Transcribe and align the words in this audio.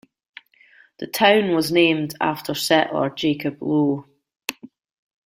The 0.97 1.05
town 1.05 1.53
was 1.53 1.71
named 1.71 2.15
after 2.19 2.55
settler 2.55 3.11
Jacob 3.11 3.61
Low. 3.61 4.07